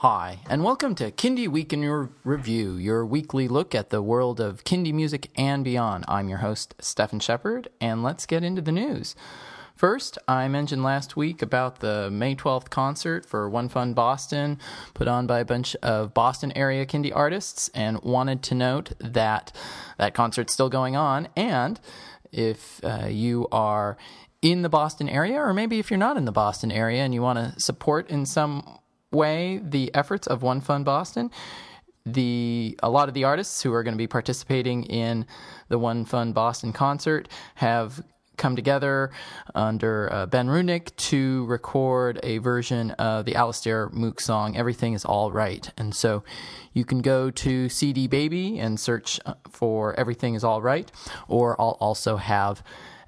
[0.00, 4.40] Hi, and welcome to Kindie Week in Your Review, your weekly look at the world
[4.40, 6.04] of Kindie music and beyond.
[6.06, 9.16] I'm your host, Stefan Shepherd, and let's get into the news.
[9.74, 14.58] First, I mentioned last week about the May 12th concert for One Fund Boston,
[14.92, 19.50] put on by a bunch of Boston area Kindie artists, and wanted to note that
[19.96, 21.28] that concert's still going on.
[21.34, 21.80] And
[22.32, 23.96] if uh, you are
[24.42, 27.22] in the Boston area, or maybe if you're not in the Boston area and you
[27.22, 28.78] want to support in some
[29.16, 31.30] way the efforts of One Fund Boston,
[32.04, 35.26] the a lot of the artists who are going to be participating in
[35.68, 38.04] the One Fund Boston concert have
[38.36, 39.10] come together
[39.54, 45.04] under uh, Ben Rudnick to record a version of the Alastair Moock song "Everything Is
[45.04, 46.22] All Right," and so
[46.72, 50.90] you can go to CD Baby and search uh, for "Everything Is All Right,"
[51.28, 52.62] or I'll also have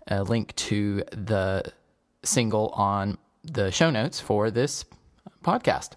[0.09, 1.73] a link to the
[2.25, 4.85] single on the show notes for this
[5.45, 5.91] podcast.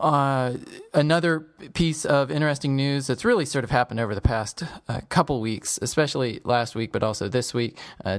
[0.00, 0.54] Uh,
[0.94, 1.40] another
[1.74, 5.78] piece of interesting news that's really sort of happened over the past uh, couple weeks,
[5.80, 7.78] especially last week, but also this week.
[8.04, 8.18] Uh,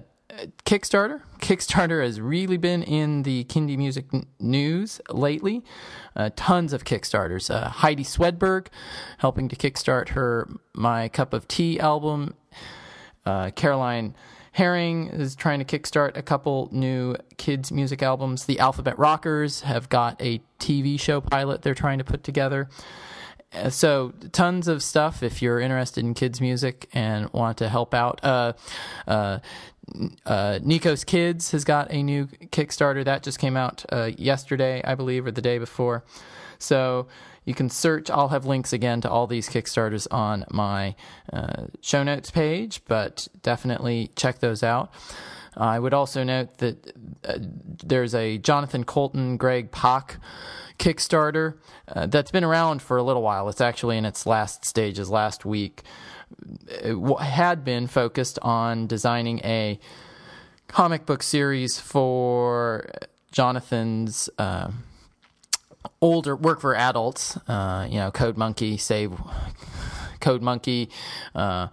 [0.66, 1.22] Kickstarter.
[1.40, 5.64] Kickstarter has really been in the Kindie music n- news lately.
[6.16, 7.54] Uh, tons of Kickstarters.
[7.54, 8.68] Uh, Heidi Swedberg
[9.20, 12.36] helping to kickstart her My Cup of Tea album.
[13.26, 14.16] Uh, Caroline
[14.54, 18.46] Herring is trying to kickstart a couple new kids' music albums.
[18.46, 22.70] The Alphabet Rockers have got a TV show pilot they're trying to put together.
[23.52, 27.96] Uh, so tons of stuff if you're interested in kids music and want to help
[27.96, 28.24] out.
[28.24, 28.54] Uh,
[29.08, 29.40] uh,
[30.28, 34.94] uh, Nico's Kids has got a new Kickstarter that just came out uh, yesterday, I
[34.94, 36.04] believe, or the day before.
[36.60, 37.08] So
[37.46, 38.10] you can search.
[38.10, 40.96] I'll have links again to all these Kickstarters on my
[41.32, 44.94] uh, show notes page, but definitely check those out.
[45.56, 47.38] I would also note that uh,
[47.86, 50.18] there's a Jonathan Coulton, Greg Pak
[50.80, 51.56] Kickstarter
[51.88, 53.48] uh, that's been around for a little while.
[53.50, 55.84] It's actually in its last stages last week.
[56.68, 59.80] It had been focused on designing a
[60.68, 62.90] comic book series for
[63.32, 64.30] Jonathan's.
[64.38, 64.72] Uh,
[66.02, 67.38] older work for adults.
[67.48, 69.14] Uh, you know, Code Monkey, Save
[70.20, 70.90] Code Monkey,
[71.36, 71.68] uh,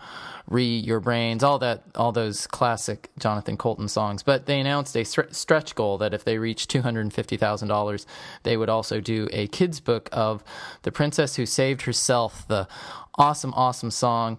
[0.48, 4.22] Re Your Brains, all that, all those classic Jonathan Coulton songs.
[4.22, 7.69] But they announced a stretch goal that if they reach two hundred and fifty thousand
[7.69, 8.06] dollars,
[8.43, 10.42] they would also do a kids book of
[10.82, 12.47] the princess who saved herself.
[12.48, 12.66] The
[13.15, 14.38] awesome, awesome song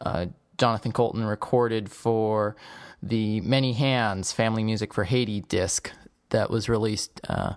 [0.00, 0.26] uh,
[0.56, 2.56] Jonathan Coulton recorded for
[3.02, 5.90] the Many Hands Family Music for Haiti disc
[6.30, 7.54] that was released uh,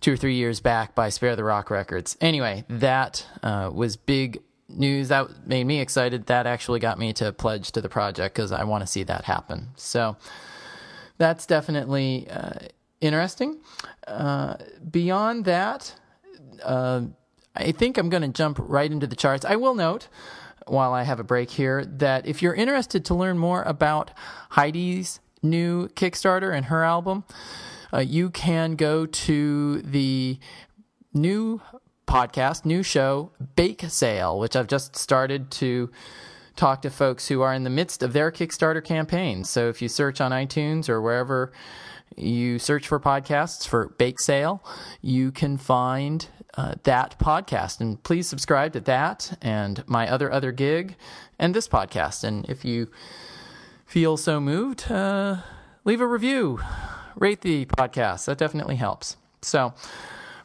[0.00, 2.16] two or three years back by Spare the Rock Records.
[2.20, 5.08] Anyway, that uh, was big news.
[5.08, 6.26] That made me excited.
[6.26, 9.24] That actually got me to pledge to the project because I want to see that
[9.24, 9.68] happen.
[9.76, 10.16] So
[11.18, 12.68] that's definitely uh,
[13.00, 13.58] interesting.
[14.06, 14.56] Uh,
[14.90, 15.94] beyond that,
[16.62, 17.02] uh,
[17.54, 19.44] I think I'm going to jump right into the charts.
[19.44, 20.08] I will note
[20.66, 24.10] while I have a break here that if you're interested to learn more about
[24.50, 27.24] Heidi's new Kickstarter and her album,
[27.92, 30.38] uh, you can go to the
[31.12, 31.60] new
[32.06, 35.90] podcast, new show, Bake Sale, which I've just started to
[36.54, 39.44] talk to folks who are in the midst of their Kickstarter campaign.
[39.44, 41.52] So if you search on iTunes or wherever
[42.16, 44.64] you search for podcasts for Bake Sale,
[45.02, 46.26] you can find
[46.56, 47.80] uh, that podcast.
[47.80, 50.96] And please subscribe to that and my other other gig
[51.38, 52.24] and this podcast.
[52.24, 52.88] And if you
[53.84, 55.42] feel so moved, uh,
[55.84, 56.60] leave a review
[57.16, 58.26] rate the podcast.
[58.26, 59.16] That definitely helps.
[59.42, 59.74] So,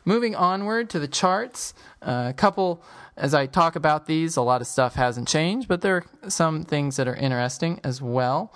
[0.05, 2.83] moving onward to the charts, uh, a couple,
[3.15, 6.63] as I talk about these, a lot of stuff hasn't changed, but there are some
[6.63, 8.53] things that are interesting as well.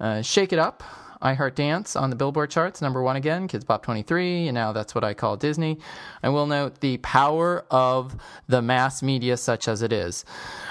[0.00, 0.82] Uh, Shake It Up,
[1.20, 4.72] I Heart Dance on the Billboard charts, number one again, Kidz Bop 23, and now
[4.72, 5.78] that's what I call Disney.
[6.22, 8.16] I will note the power of
[8.48, 10.24] the mass media, such as it is.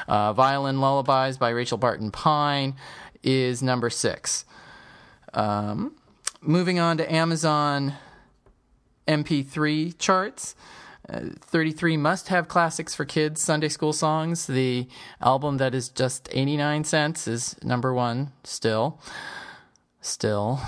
[0.07, 2.75] Uh, Violin Lullabies by Rachel Barton Pine
[3.23, 4.45] is number six.
[5.33, 5.95] Um,
[6.47, 7.93] moving on to Amazon
[9.07, 10.55] MP3 charts.
[11.07, 14.47] Uh, 33 must have classics for kids Sunday school songs.
[14.47, 14.87] The
[15.21, 18.99] album that is just 89 cents is number one still.
[20.01, 20.59] Still.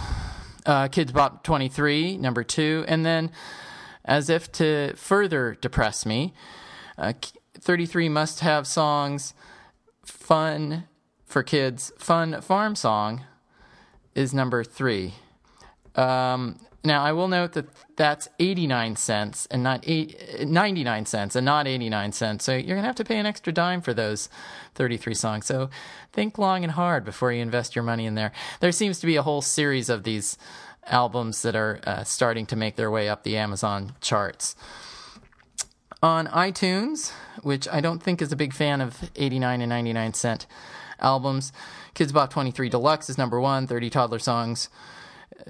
[0.66, 2.84] Uh, Kidz Bop 23, number two.
[2.88, 3.32] And then,
[4.06, 6.34] as if to further depress me,
[6.98, 7.14] uh,
[7.60, 9.34] 33 must have songs
[10.04, 10.86] fun
[11.26, 11.92] for kids.
[11.98, 13.24] Fun farm song
[14.14, 15.14] is number three.
[15.98, 17.66] Um, now, I will note that
[17.98, 22.46] that's 89 cents and not eight, 99 cents and not 89 cents.
[22.46, 24.30] So you're going to have to pay an extra dime for those
[24.76, 25.46] 33 songs.
[25.46, 25.70] So
[26.14, 28.32] think long and hard before you invest your money in there.
[28.62, 30.38] There seems to be a whole series of these
[30.86, 34.56] albums that are uh, starting to make their way up the Amazon charts.
[36.02, 37.12] On iTunes,
[37.42, 40.46] which I don't think is a big fan of 89 and 99 cent
[41.00, 41.52] albums,
[41.96, 44.70] Kidz Bop 23 Deluxe is number one, 30 Toddler Songs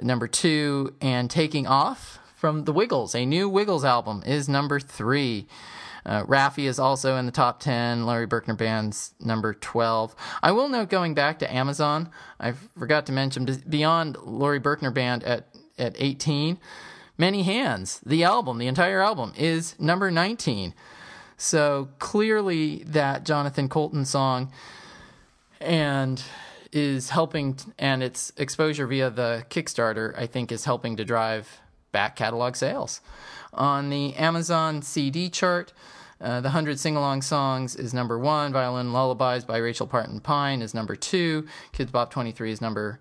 [0.02, 5.48] number two, and Taking Off from The Wiggles, a new Wiggles album, is number three.
[6.06, 8.06] Uh, Raffi is also in the top 10.
[8.06, 10.16] Laurie Berkner Band's number 12.
[10.42, 12.10] I will note going back to Amazon,
[12.40, 15.48] I forgot to mention beyond Laurie Berkner Band at,
[15.78, 16.60] at 18,
[17.18, 20.74] Many Hands, the album, the entire album, is number 19.
[21.36, 24.52] So clearly that Jonathan Coulton song
[25.60, 26.24] and
[26.72, 31.60] is helping, and its exposure via the Kickstarter, I think, is helping to drive
[31.92, 33.02] back catalog sales.
[33.54, 35.74] On the Amazon CD chart,
[36.20, 38.52] uh, the 100 Sing Along Songs is number one.
[38.52, 41.46] Violin Lullabies by Rachel Barton Pine is number two.
[41.74, 43.00] Kidz Bop 23 is number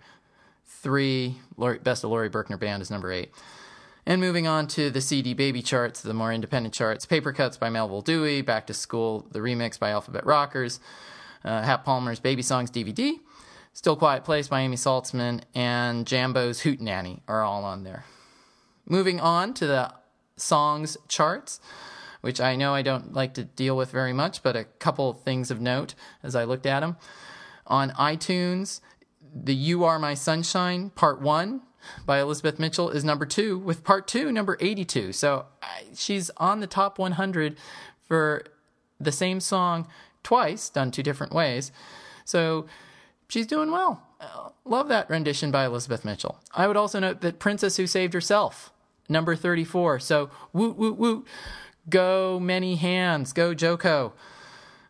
[0.64, 1.36] three.
[1.56, 3.30] Laurie, Best of Laurie Berkner Band is number eight.
[4.04, 7.70] And moving on to the CD Baby charts, the more independent charts Paper Cuts by
[7.70, 10.78] Melville Dewey, Back to School, the remix by Alphabet Rockers,
[11.44, 13.19] uh, Hap Palmer's Baby Songs DVD,
[13.76, 18.06] Still Quiet Place Amy Saltzman, and Jambo's Hootenanny are all on there.
[18.87, 19.93] Moving on to the
[20.38, 21.61] songs charts
[22.23, 25.50] which I know I don't like to deal with very much, but a couple things
[25.50, 26.96] of note as I looked at them.
[27.67, 28.81] On iTunes,
[29.34, 31.61] the You Are My Sunshine Part 1
[32.06, 35.12] by Elizabeth Mitchell is number 2, with Part 2 number 82.
[35.12, 35.44] So
[35.94, 37.58] she's on the top 100
[38.08, 38.43] for
[38.99, 39.87] the same song
[40.22, 41.70] twice, done two different ways.
[42.25, 42.67] So
[43.28, 44.02] she's doing well.
[44.64, 46.40] Love that rendition by Elizabeth Mitchell.
[46.55, 48.73] I would also note that Princess Who Saved Herself,
[49.08, 50.00] number 34.
[50.00, 51.26] So woot, woot, woot.
[51.88, 54.12] Go Many Hands, Go JoCo.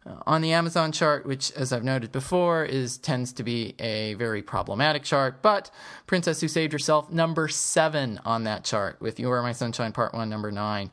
[0.06, 4.15] Uh, on the Amazon chart, which, as I've noted before, is tends to be a
[4.15, 5.71] very problematic chart, but
[6.06, 10.15] Princess Who Saved Herself, number seven on that chart, with You Are My Sunshine Part
[10.15, 10.91] One, number nine.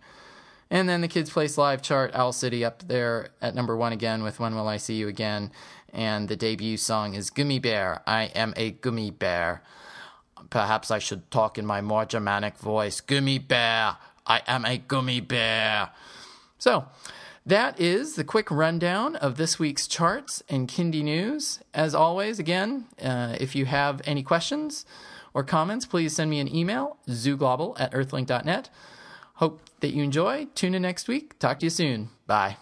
[0.74, 4.24] And then the Kids Place Live chart, Owl City up there at number one again
[4.24, 5.52] with When Will I See You Again.
[5.94, 9.62] And the debut song is Gummy Bear, I Am a Gummy Bear.
[10.50, 13.02] Perhaps I should talk in my more Germanic voice.
[13.02, 15.92] Gummy Bear, I am a gummy bear.
[16.58, 16.86] So,
[17.46, 21.60] that is the quick rundown of this week's charts and Kindie News.
[21.76, 24.88] As always, again, uh, if you have any questions
[25.36, 28.70] or comments, please send me an email, zooglobal at earthlink.net.
[29.36, 30.48] Hope that you enjoy.
[30.56, 31.40] Tune in next week.
[31.40, 32.10] Talk to you soon.
[32.28, 32.58] Bye.